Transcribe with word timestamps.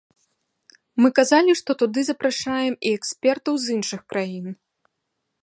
Мы 1.03 1.11
казалі, 1.19 1.51
што 1.59 1.71
туды 1.81 1.99
запрашаем 2.07 2.73
і 2.79 2.95
экспертаў 3.01 3.53
з 3.67 3.79
іншых 3.79 4.01
краін. 4.15 4.47